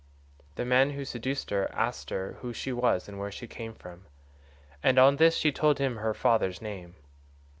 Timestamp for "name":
6.59-6.95